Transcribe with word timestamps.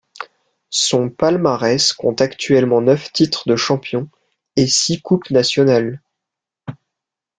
Son 0.71 1.11
palmarès 1.11 1.93
compte 1.93 2.21
actuellement 2.21 2.81
neuf 2.81 3.13
titres 3.13 3.47
de 3.47 3.55
champions 3.55 4.09
et 4.55 4.65
six 4.65 4.99
Coupes 4.99 5.29
nationales. 5.29 6.01